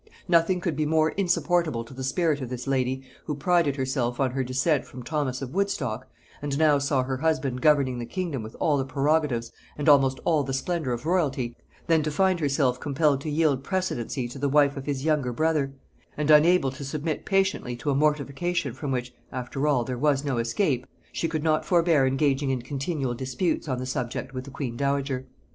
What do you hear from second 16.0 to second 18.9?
and unable to submit patiently to a mortification